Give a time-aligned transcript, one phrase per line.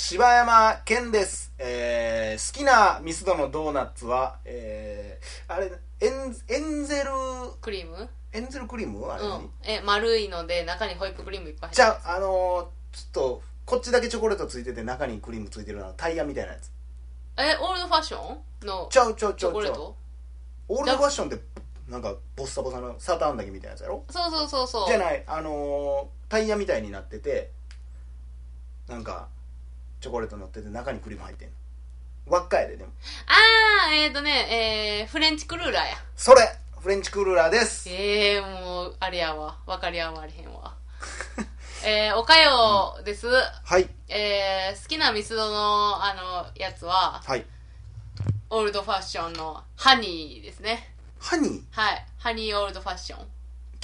[0.00, 1.52] 柴山健です。
[1.58, 7.10] えー、好きなミスドのドーナツは、えー、あれ、エンエンゼル、
[7.60, 8.08] クリーム？
[8.32, 9.04] エンゼルクリーム？
[9.10, 9.50] あれ、うん。
[9.64, 16.70] え丸いので中にホイップクリームいっぱい入ってじゃあ、あのー、ちょっと、こっちだけチョコレートついてて中にクリームついてるのはタイヤみたいなやつ。
[17.36, 18.66] えオールドファッション？
[18.68, 19.62] のちゃうちゃうちチゃうちゃう。
[19.62, 19.96] ョコレート？
[20.68, 21.40] オールドファッションって、
[21.88, 24.04] なんか、ボッサボサのサーターアンダギーみたいなやつやろ？
[24.10, 24.88] そうそうそうそう。
[24.88, 27.50] じゃない、あのー、タイヤみたいになってて、
[28.86, 29.26] なんか、
[30.00, 31.54] チョコレート乗ってて中にクリーム入ってんの。
[32.26, 32.90] 輪っかやで、でも。
[33.26, 36.40] ああえっ、ー、とねえー、フレンチクルーラーやそれ
[36.80, 37.88] フレンチクルーラーです。
[37.88, 40.74] ええー、もうあれやわ分かり合われへんわ
[41.84, 43.88] えー、おかよです、はい。
[44.08, 47.44] えー、好きなミスドのあのやつははい。
[48.50, 51.62] オールドファッションのハニーですねハニー？
[51.70, 53.26] はいハニーオールドファッション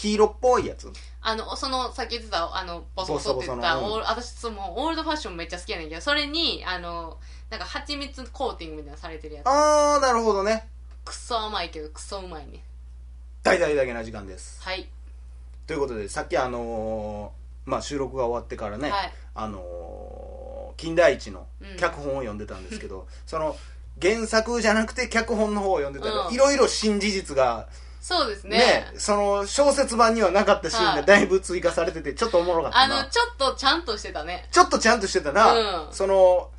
[0.04, 0.92] 黄色っぽいやつ？
[1.22, 9.46] あの、その、さっき言ってた、あの、ボソボソって言った、ボソボソのうんオール私、その、オールドファッションめっちゃ好きやねんけど、それに、あの、なんか、蜂蜜コーティングみたいなのされてるやつ。
[9.46, 10.68] あー、なるほどね。
[11.06, 12.62] クソ甘いけど、クソうまいね。
[13.42, 14.62] 大々だけな時間です。
[14.62, 14.86] はい。
[15.66, 23.56] ということで、さっきあのーまあ、収録が終わってからね、はいあのー金田一のうん脚本を読んでたんですけど、その、
[24.02, 27.68] 原作じゃなくて脚本の方を読んでたら、うんいろいろ新事実が、
[28.04, 28.58] そうですね。
[28.58, 32.98] ね、その小説版にはなかったシーンはいがだいぶ追加されてて、ちょっとおもろかったな。
[32.98, 34.46] あの、ちょっとちゃんとしてたね。
[34.50, 36.50] ちょっとちゃんとしてたな、うんその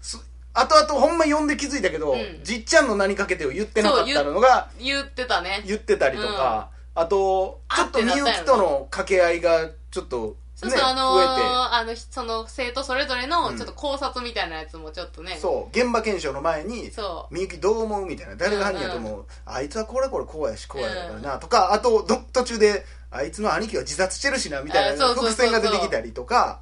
[0.00, 0.16] す
[0.54, 5.62] 後々ほんま読んで気づいたけど、うんじっちゃんの何かけてを言ってなかったのが言ってたね。
[5.66, 13.56] 言ってたりとか、あとちょっとみゆきとの掛け合いがちょっとねそうそう、あのーあの、その、生徒それぞれの、うん。
[13.56, 15.36] ちょっと考察みたいなやつもちょっとね。
[15.40, 18.36] そう現場検証の前にそみゆきどう思うみたいな。
[18.36, 26.60] 誰が犯人やと思う、あいつはこれこれこうやしこうやからな、とかあとど途中であいつの兄貴は自殺してるしなみたいな伏線が出てきたりとか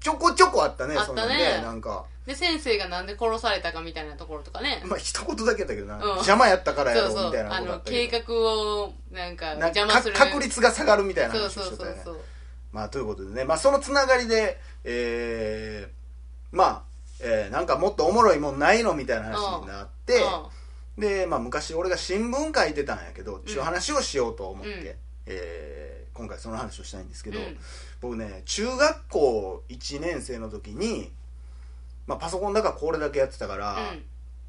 [0.00, 1.60] ちょこちょこあったねあったね。
[1.62, 2.04] なんか。
[2.26, 4.82] で、先生がなんで殺されたかみたいなところとかね。
[4.84, 6.00] まあ一言だけやったけどな、ん。
[6.00, 7.26] 邪魔やったからやろそうそう。
[7.30, 10.14] みたいなあのことあったけ計ど画をなんかなんか邪魔する。
[10.14, 12.02] か確率が下がるみたいな話をそうそうしてたよね。
[12.04, 12.22] そうそう
[12.72, 13.44] まあということでね。
[13.44, 16.82] まあそのつながりでえー、まあ、
[17.20, 20.20] えーなんかもっとおもろいもんないのみたいな話になって、
[20.98, 24.96] で、まあ、昔俺が新聞書いてたんやけどっていう話をしようと思って、うん。
[25.26, 27.56] えー今回その話をしたいんですけど、うん。
[28.00, 31.10] 僕ね中学校1年生の時に、
[32.06, 34.02] まあ、パソコンだからこれだけやってたから、うん。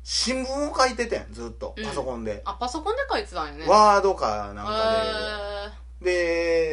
[0.03, 1.85] 新聞を書いててんずっとうん。
[1.85, 3.65] パソコンで、あパソコンで書いてたんやね。
[3.67, 5.71] ワードかなんか
[6.01, 6.11] へで、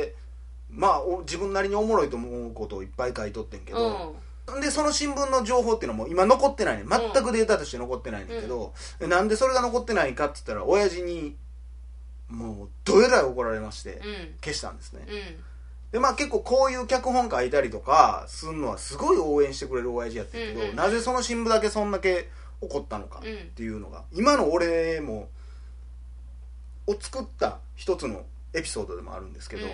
[0.07, 0.17] で
[0.71, 4.17] まあお自分なりにおもろいと思うことをいっぱい書いとってんけーど、
[4.61, 6.79] でその新聞の情報っていうのも今残ってない。
[6.79, 9.29] ね全くデータとして残ってないんだけど、でなん。
[9.29, 11.37] でそれが残ってないかって言ったら親父に
[12.29, 14.01] もうどえらい怒られまして、うん。
[14.43, 15.43] 消したんですね、うん。
[15.93, 20.77] でまあ結構こういう脚本書いたりとかすんのはすごい応援してくれる親父やったけど、うんうん。
[20.77, 22.29] なぜその新聞だけそんだけ
[22.61, 25.29] 怒ったのかうんっていうのが、今の俺も
[26.87, 28.25] を作った一つの
[28.55, 29.73] エピソードでもあるんですけど、うん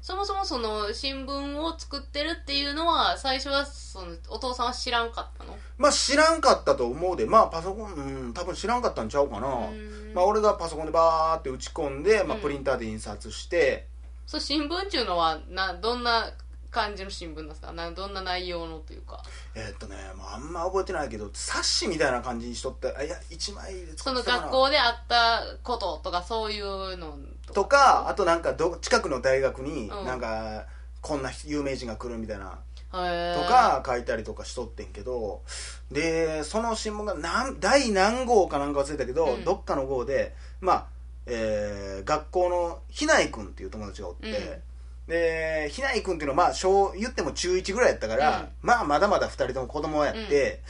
[0.00, 5.56] そもそもその新聞を作ってるっていうのは最初はそのお父さんは知らんかったの？
[5.78, 7.26] まあ知らんかったと思うで。
[7.26, 10.14] まあパソコンうん多分知らんかったんちゃうかな、うん。
[10.14, 13.88] まあ俺がパソコンでバーって打ち込んで、まあ、うんプリンターで印刷して、
[14.26, 16.30] そう新聞っていうのはなどんな
[16.70, 19.22] 感じの新聞なんですかなどんな内容のというか。
[19.54, 24.42] えーっとね、まあ、あんま覚えてないけど冊子みたいな感じにしとったあいや1枚で作ってたかな。
[24.44, 27.16] 学校であったこととかそういうの
[27.52, 28.08] とか。
[28.08, 30.04] あとなんかど近くの大学にうん。
[30.04, 30.66] なんか
[31.00, 32.58] こんな有名人が来るみたいな。
[32.92, 33.42] へー。
[33.42, 35.42] とか書いたりとかしとってんけど。
[35.90, 39.44] でその新聞が何第何号かなんか忘れたけど、うん。
[39.44, 40.86] どっかの号でまあ、
[41.26, 44.62] えー学校のひない君っていう友達がおって、うん
[45.08, 48.48] でひない君っていうのはまあ小言っても中1ぐらいやったから、うん。
[48.62, 50.62] まあまだまだ2人とも子供やって、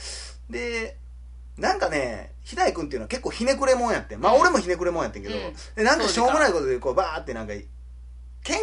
[0.50, 0.96] で
[1.56, 4.40] なんかねひない君っていうのは結構ひねくれもんやってまあうん。
[4.42, 5.54] 俺もひねくれもんやってんけど、うん。
[5.74, 7.64] でなんかしょうもないことでこうバーってなんか喧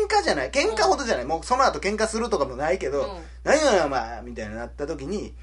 [0.07, 3.07] 嘩じゃない喧嘩ほどじゃない、もうその後喧嘩するとかもないけど、うん。
[3.43, 5.33] 何やお前みたいになった時に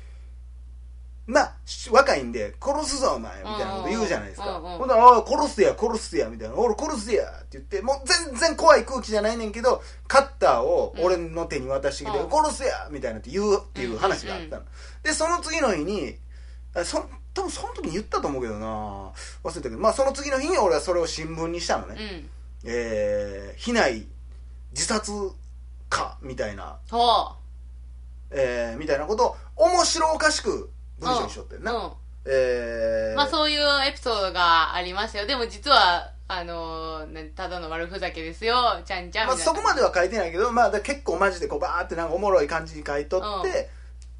[1.31, 6.57] まあし若いんで殺すぞお前みたいなこと言うじゃないですか、ほんなら殺すや殺すやみたいな。
[6.57, 12.31] 俺殺すやって言ってもう全然怖い空気じゃないねんけどカッターを俺の手に渡してきて、うん。
[12.31, 14.65] 殺すやみたいなって言うっていう話があったの、
[15.03, 16.17] でその次の日に
[16.75, 18.67] あそ多分その時に言ったと思うけどな。
[19.45, 19.79] 忘れたけど。
[19.79, 21.97] まあその次の日に俺はそれを新聞にしたのね、
[22.65, 22.71] うん。
[22.71, 24.09] えー、避内
[24.73, 25.13] 自殺
[25.89, 26.79] かみたいな。
[26.91, 27.37] ほ
[28.33, 31.91] えー、みたいなことを面白おかしくう文章にしとってんな、うん。
[32.27, 33.17] えー。
[33.17, 35.27] まあそういうエピソードがありましたよ。
[35.27, 38.55] でも実はあのただの悪ふざけですよ。
[38.85, 43.69] ちゃんちゃんまあ、そこまでは書いてないけど、まあ、結構マジでこうバーってなんかおもろい感じに書いとって、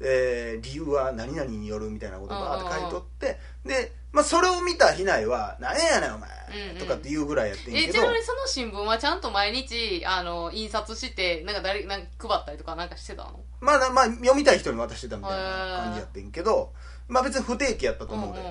[0.03, 13.39] えー理由は何々によるみたいなことをバーって書いとって、で、まあ、それを見た比内は「何やねんお前うんうんとかって言うぐらいやってんえけど、ちなみにその新聞はちゃんと毎日あの印刷してなんか誰なんか配ったりとかなんかしてたの？
[13.61, 16.73] まあな、まあ、読みたい人に渡してたみたいな感じやってんけど、
[17.07, 18.41] まあ別に不定期やったと思うで、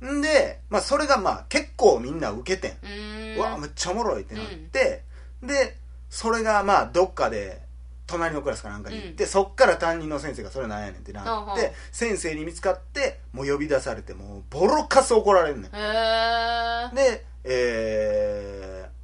[0.00, 0.22] うんん。
[0.22, 5.02] で、まあ、それがまあ結構みんな受けてん、うわめっちゃおもろいってなって、
[5.42, 5.76] で
[6.08, 7.60] それがまあどっかで
[8.06, 11.24] 隣のクラスかなんかに行って、そっから担任の先生がそれなんやねんってなっ
[11.56, 11.70] て、うんう。
[11.70, 15.70] ん先生に見つかってもう呼び出されてもうボロカス怒られんねん。
[15.74, 18.94] へえでえー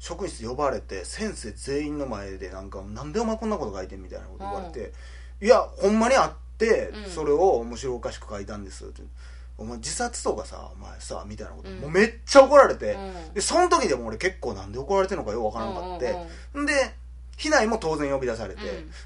[0.00, 4.92] 職員室呼ばれて先生全員の前でなんか「なんでお前こんなこと書いてん?」みたいなこと言われて
[5.42, 7.10] 「いやほんまにあってうん。
[7.10, 9.02] それを面白おかしく書いたんです」って
[9.58, 11.80] 「お前自殺とかさお前さ」みたいなこと、うん。
[11.80, 13.34] もうめっちゃ怒られて、うん。
[13.34, 16.16] でその時でも俺結構なんで怒られてんのかよくわからんかって、
[16.58, 16.64] ん。
[16.64, 16.94] で
[17.38, 18.60] 避難も当然呼び出されて、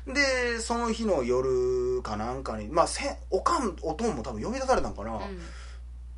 [0.06, 5.20] でその日の夜かなんかにまあせおかんおとんも多分呼び出されたんかな、うん。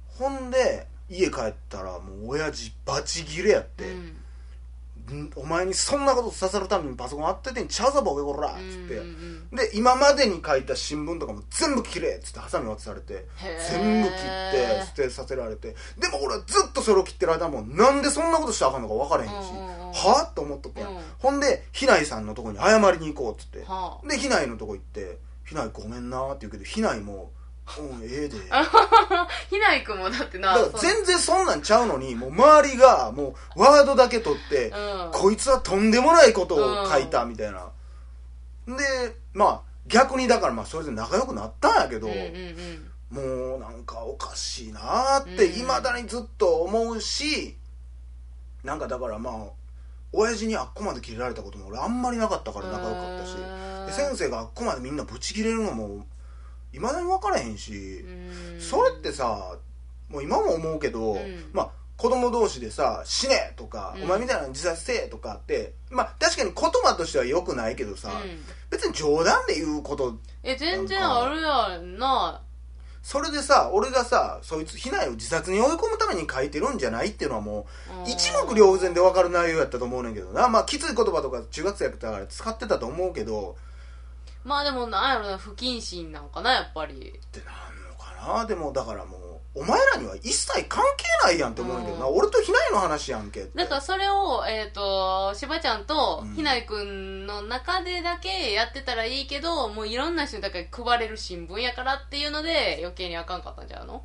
[0.07, 4.17] ほんで家帰ったらもう親父バチギレやって、うんん
[5.37, 9.07] お前にそんなことさせるためにパソコン当ててんちゃうぞボケこらっつって、うん。
[9.07, 13.27] うんで今までに書いた新聞とかも全部切れっつってハサミ渡されて。
[13.71, 15.77] 全部切って捨てさせられて。
[15.99, 19.93] でも俺はずっとそれを切ってる間もなんでそんなことしたらあかんのか分からへんし、うんうんうん。
[19.93, 20.99] はあと思っとってん、うん。
[21.19, 24.09] ほんでひないさんのとこに謝りに行こうっつって、はあ。
[24.09, 27.31] でひないのとこ行って「ひないごめんな」って言うけどひないも
[27.79, 28.37] 「うんええで」
[29.51, 35.11] ひないくんもだってな全然そんなんちゃうのにもう周りがもうワードだけ取って、うん。
[35.13, 37.69] こいつはとんでもないことを書いたみたいな、
[38.67, 42.21] でまあ逆にだからまあそれで仲良くなったんやけど、うんうん
[43.11, 43.51] うん。
[43.51, 45.61] もうなんかおかしいなーってうん。
[45.61, 47.57] いまだにずっと思うし
[48.63, 49.35] なんかだからまあ
[50.13, 53.37] 親父にあっこまで切れられたことも俺あんまりなかったから仲良かったし。
[53.91, 56.07] 先生があっこまでみんなブチ切れるのも
[56.75, 58.61] いまだに分からへんし、うん。
[58.61, 59.57] それってさ
[60.09, 61.51] もう今も思うけど、うん。
[61.53, 64.03] まあ子供同士でさ「死ね!」とか、うん。
[64.05, 68.45] お前みたいなの自殺せえ!」とかってまあ確かに言葉としては良くないけどさ、うん。
[68.71, 72.43] 別に冗談で言うことえ全然あるやんな。
[73.03, 77.67] それでさ俺がさそいつ避難を自殺に追い込むために書いてるんじゃないっていうのはも
[78.07, 80.49] う一目瞭然で分かる内容やったと思うねんけどな。
[80.49, 83.57] まあきつい言葉とか中学生やったから使ってたと思うけど
[84.45, 86.95] まあでもなんやろな不謹慎なんかなやっぱり。
[86.95, 86.97] っ
[87.31, 92.17] てなんのかなでもだからもうお前らには一切関係ないやんって思うねんけどな、うん。
[92.17, 93.57] 俺と避難の話やんけって。
[93.57, 96.35] だからそれを、えっ、と、しばちゃんとうん。
[96.35, 104.03] ひないくんの中でだけやってたらいいけど、もういろんな人にだから配れる新聞やからっていうので余計にあかんかったんちゃうの？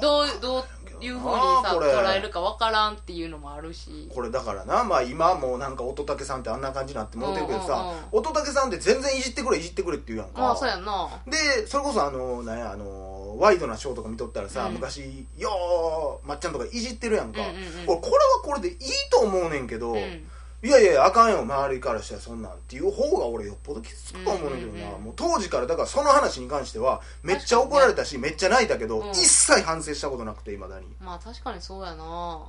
[0.00, 4.08] どう、どういうふうにさ、捉えるかわからんっていうのもあるし。
[4.14, 10.40] これだからなまあ今もうなんか乙武さんってあんな感じになってもうてるけどさ乙武さんって全然いじってくれいじってくれって言うやんか。
[10.40, 11.08] まあそうやんな。
[11.26, 14.74] でそれこそあのなんやあのワイドなショーとか見とったらさ、うん。
[14.74, 17.62] 昔よーまっちゃんとかいじってるやんか、うんうんうん。
[17.88, 18.10] 俺これは
[18.44, 18.78] これでいい
[19.10, 20.28] と思うねんけど、うん。
[20.62, 21.40] いやいやあかんよ。
[21.40, 29.10] 周りからしたらそんなんっていう方が俺よっぽどきつくと思うねんけどな、もう当時からだからその話に関してはめっちゃ怒られたし、めっちゃ泣いたけど、うん。
[29.10, 30.86] 一切反省したことなくていまだに。
[31.00, 32.46] まあ確かにそうやな。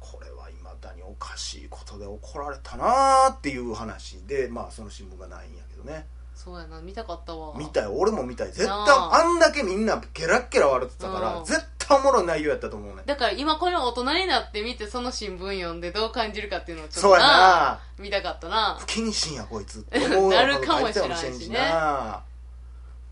[0.00, 6.06] これはいまだにおかしいことで怒られたなーっていう話でまあその新聞がないんやけどね。
[6.34, 6.80] そうやな。
[6.80, 7.54] 見たかったわ。
[7.56, 7.92] 見たよ。
[7.94, 8.48] 俺も見たい。
[8.48, 9.24] 絶対なあ。
[9.24, 11.44] あんだけみんなゲラッゲラ笑ってたから、うん。
[11.44, 13.02] 絶対おもろい内容やったと思うね。
[13.06, 17.32] だから今これ大人になって見てその新聞読んでどう感じるかっていうのをちょっそうやとな。
[17.32, 18.76] な見たかったな。
[18.80, 22.22] 不謹慎やこいつって思う なるかもしれんしね書いしれんな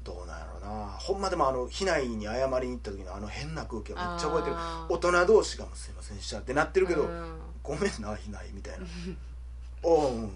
[0.04, 0.86] どうなんやろな。
[0.98, 4.56] ほんまでもあの避難に謝りに行った時のあの変な空気はめっちゃ覚えてる。
[4.88, 7.40] 大人同士がすいませんでしたってなってるけど、うん。
[7.62, 8.86] ごめんな避難みたいな
[9.82, 10.30] おう、う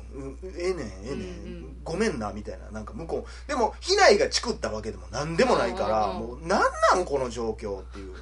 [0.57, 1.21] ええねんええねん、うんう
[1.69, 1.77] ん。
[1.85, 2.71] ごめんなみたいな。
[2.71, 6.19] なんか向こうでも避難がチクったわけでも何でもないから、うんうん。
[6.19, 6.63] もうなん
[6.95, 8.15] なんこの状況っていう。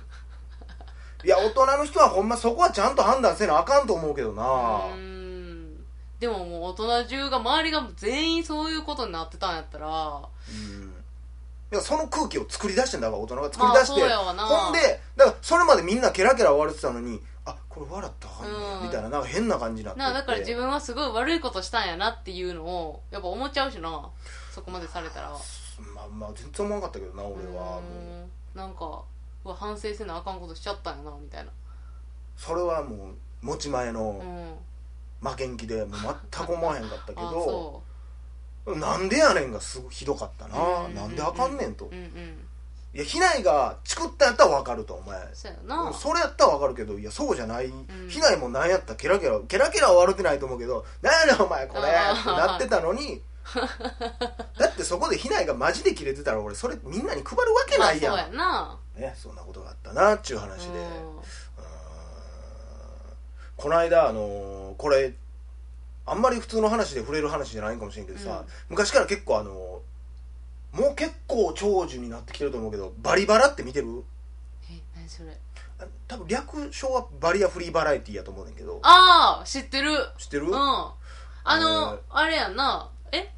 [1.25, 5.77] いや大人の人はほんまそこはちゃんと判断せなあかんと思うけどな、うん。
[6.21, 9.89] でももう大人中が周りが全員そういうことになってたんやったら。
[9.89, 10.95] うん。
[11.73, 14.45] いやその空気を作り出してんだから大人が作り出して、まあそうやわな。
[14.45, 18.83] ほんでだからそれまでみんなケラケラ笑ってたのにあこれ笑ったらあかんねやうん。
[18.85, 24.11] みたいななんか変な感じになってなあだから自分はすごい悪いことしたんやなっていうのをやっぱ思っちゃうしな。
[24.53, 25.31] そこまでされたら。
[25.95, 27.83] まあまあ全然思わなかったけどな俺はもう。
[27.83, 27.85] う
[28.23, 28.31] ん。
[28.55, 29.03] なんか
[29.45, 31.51] うわ反省せなあかんことしちゃったんやなみたいな。
[32.37, 34.59] それはもう持ち前うのん。
[35.23, 37.83] 負けん気でもう全く思わへんかったけあど
[38.67, 42.44] そなんでやねんがすごいひどかったな、なんであかんねんと、うんうん
[42.95, 45.19] いや、ひないがチクったんやったら分かると、お前。
[45.33, 45.93] そうやな。
[45.93, 47.67] それやったら分かるけど、いや、そうじゃない。
[47.69, 47.87] ん。
[48.09, 53.21] ひないもなんやったらケラケラ、ケラケラは悪くないと思うけど、なんやねんお前これってなってたのに、
[54.59, 58.79] だってそこでひないがマジでキレてたら俺それみんなに配るわけないやん、まあ、そうやな。
[59.09, 60.87] ね、そんなことがあったなっちゅう話で、
[63.57, 65.15] この間あのーこれ
[66.07, 68.47] あんまり普通の話で触れる話じゃないかもしれんけどさ、うん。
[68.69, 69.74] 昔から結構あのー
[71.05, 74.05] 結構長寿になってきてると思うけどバリバラって見てる？
[74.71, 75.37] え何それ？
[75.79, 78.81] あ多分略称はバリアフリーバラエティやと思うねんけど。
[78.83, 79.91] ああ知ってる。
[80.19, 80.55] 知ってる、うん。
[80.55, 80.95] あ
[81.61, 82.89] の、えーあれやんな。
[83.13, 83.29] え？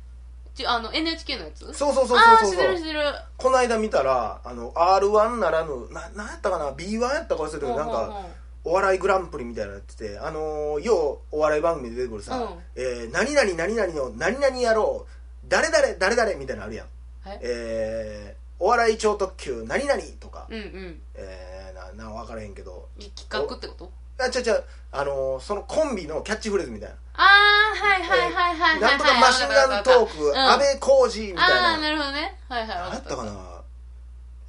[0.54, 1.60] ちあの NHK のやつ？
[1.72, 3.00] そうそうそうそうそう知ってる知ってる。
[3.36, 8.26] この間見たらあの R1 ならぬななんやったかな？B1 やったか忘れたけどなんか
[8.64, 12.58] お笑いグランプリみたいなのやっててあのー、ようお笑い番組で出てくるさ、うん。
[12.74, 15.10] えー何々何々の何々やろう
[15.48, 16.86] 誰々誰々みたいなのあるやん
[17.32, 17.40] え？
[17.42, 21.00] えー、お笑い超特急何々とか、うんうん。
[21.14, 22.88] えー、なな分からへんけど。
[22.98, 23.90] い企画ってこと？
[24.18, 24.58] あちゃちゃ
[24.92, 26.94] あのー、そのコンビのキャッチフレーズみたいな。
[27.18, 32.36] ああはいはいはいはいはいなんとかマシンガントーク、うん安倍浩二みたいああななるほどね。
[32.48, 33.32] はいはい何やわったかな、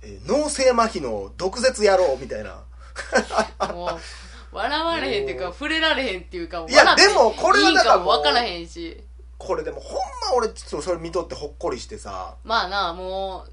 [0.04, 2.64] えー脳性麻痺の毒舌野郎みたいな。
[3.74, 9.04] もう笑われへんっていうか触れられへんっていうかいや笑ってでもこれはいいだからかも分からへんし
[9.38, 12.36] これでもほんま俺ちょっとそれ見とってほっこりしてさ。
[12.44, 13.52] まあなもうっ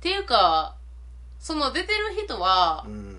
[0.00, 0.76] ていうか
[1.38, 3.18] その出てる人はう、ん。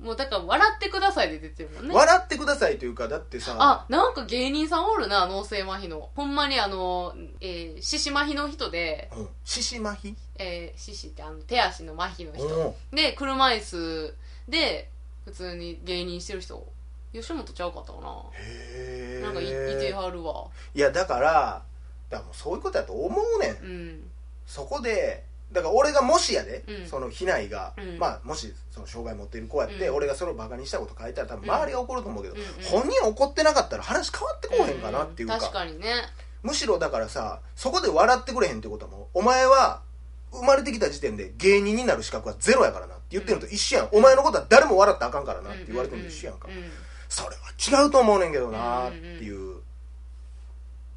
[0.00, 1.94] もうだから笑ってくださいで出てるもんね。
[1.94, 3.54] 笑ってくださいというかだってさ。
[3.56, 6.10] あなんか芸人さんおるな脳性麻痺の。
[6.16, 9.08] ほんまにあのえー、獅子麻痺の人で。
[9.16, 9.28] うん。
[9.44, 10.16] 獅子麻痺？
[10.40, 12.46] えー、獅子ってあの手足の麻痺の人。
[12.46, 14.14] おで車椅子
[14.48, 14.90] で
[15.24, 16.66] 普通に芸人してる人。
[17.12, 18.08] 吉本ちゃうかったかな。
[18.32, 19.44] へえなんかい
[19.92, 20.46] いてはるわ。
[20.74, 21.62] いやだから
[22.10, 23.50] だからもうそういうことやと思うねん。
[23.50, 24.10] うん。
[24.46, 26.86] そこでだから俺がもしやで、うん。
[26.86, 27.98] その被害が、うん。
[27.98, 29.94] まあもしその障害持っている子やって、うん。
[29.96, 32.46] 俺がそれをバカにしたこと書いたら多分周りが怒ると思うけど、うんうん。
[32.64, 35.40] 本人怒ってなかったら話変わってこうへんかなっていうか,、ん。
[35.40, 35.94] 確かにね。
[36.42, 39.80] むしろだからさそこで笑ってくれへんってことはもうお前は
[40.32, 46.54] 生まれてきた時点で芸人になる資格はゼロやからなって言ってるのと一緒やん、お前のことは誰も笑ったらあかんからなって言われてるのと一緒やんか、うう
[47.08, 49.41] それは違うと思うねんけどなっていう、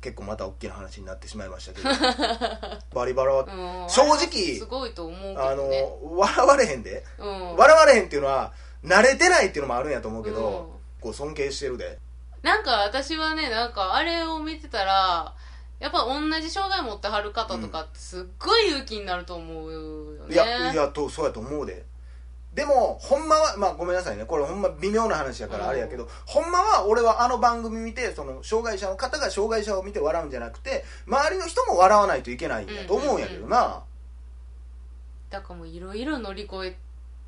[0.06, 1.90] 結構また大きな話になってしまいましたけど。
[2.94, 3.90] バリバラは、んうん。
[3.90, 5.82] 正直すごいと思うけあどね。
[5.82, 7.56] の笑われへんで、うん。
[7.56, 11.02] 笑われへんっていうのは慣れてないっていうのもあるんやと思うけど、うん。
[11.02, 11.98] こう尊敬してるで。
[12.44, 15.34] なんか私はねなんかあれを見てたら
[15.80, 19.80] やっぱ同じ障害持ってはる方とかってすっごい勇気になると思うよ
[20.28, 20.36] ね。
[20.36, 21.84] いやいやとそうやと思うで
[22.56, 24.26] でもほんまはまあごめんなさいね。
[24.26, 33.84] これほんま微妙な話やからあれやけど、ほんまは俺はあの番組見てその障害者の方が障害者を見て笑うんじゃなくて周りの人も笑わないといけないんやと思うんやけどな、
[35.30, 36.78] だからもういろいろ乗り越え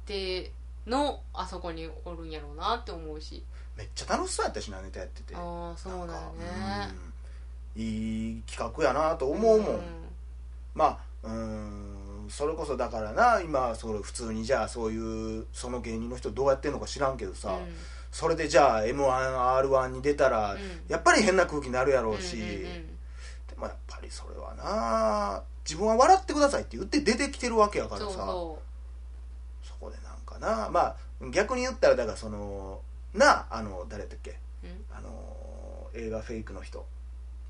[0.05, 0.51] て
[0.87, 3.43] のあそこにおるんやろうなって思うし。
[3.77, 5.35] めっちゃ楽しそうやったしなネタやってて。
[5.35, 6.25] ああそうなんだかね
[7.75, 7.81] うん。
[7.81, 9.79] いい企画やなと思うもん、
[10.73, 11.96] まあうーん
[12.29, 17.73] それこそだからな今それ普通にじゃあそういうその芸人の人どうやってんのか知らんけどさ、うん。
[18.11, 20.59] それでじゃあ m 1 r 1に出たら、うん。
[20.87, 22.97] やっぱり変な空気になるやろうし、うんうんうん
[23.57, 28.59] でもやっぱりそれはな自分は笑ってくださいって言って出てきてるわけやからさそ
[29.79, 30.95] こでなんかなまあ
[31.31, 32.81] 逆に言ったらだからその
[33.15, 34.37] なあの誰だっけ
[34.95, 36.85] あの映画フェイクの人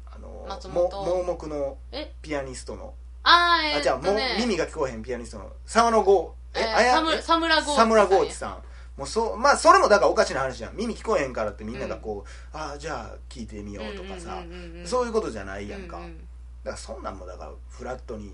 [0.06, 2.14] あの盲目のえ？
[2.22, 2.94] ピアニストの
[3.30, 8.64] あーえー、あじゃあもう耳が聞こえへんピアニストの沢野剛えーあやサムサムラゴーチ沢村剛地さん。
[8.98, 14.52] もうそうまあそれもだからおかしな話じゃん耳聞こえへんからってみんながこう、ああじゃあ聞いてみようとかさ、うん。
[14.52, 16.18] うんうんうんそういうことじゃないやんか、うんうん
[16.64, 18.34] だからそんなんもだからフラットに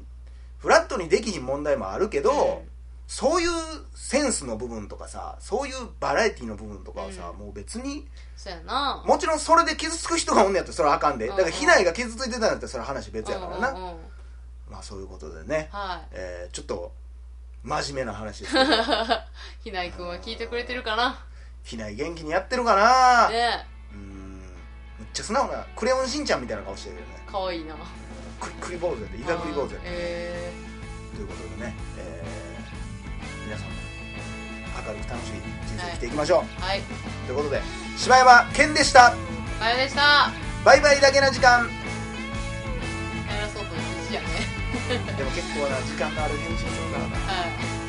[0.58, 2.34] フラットにできひん問題もあるけど、う
[2.64, 2.70] ん。
[3.06, 3.50] そういう
[3.94, 7.40] センスの部分とかさそういうバラエティの部分とかはさ、うん。
[7.40, 8.08] もう別に
[8.38, 9.04] そうやな。
[9.06, 11.28] もちろんそれで傷つく人がおんねやったらそれはあかんで。
[11.28, 11.60] だからうんうん。
[11.60, 13.96] 被害が傷ついてたんやったらそれは話別やからな、うんうんうん
[14.74, 16.08] まあそういうことでね、はい。
[16.14, 16.92] えーちょっと
[17.64, 18.66] 真面目な話ですけど。
[19.64, 21.24] ひないくんは聞いてくれてるかな？
[21.64, 23.66] ひない元気にやってるかな、ね。
[23.92, 24.42] うーん。
[25.00, 27.08] むっちゃ素直なクレヨンしんちゃんみたいな顔してるよね。
[27.32, 27.76] かわいいな。
[28.42, 30.52] クリクリ坊主やってイカクリ坊主やってえ
[31.16, 33.74] ということでね、えー皆さんも
[34.88, 36.82] 明るく楽しい人生生きていきましょう、ー、はい。
[37.28, 37.62] ということで
[37.96, 39.14] 柴山健でした。
[39.60, 40.32] かよでした。
[40.66, 41.70] バイバイだけな時間。
[43.30, 44.28] やらそうと必死やね
[45.34, 47.48] 結構な時間のある返信するからなは
[47.80, 47.83] い。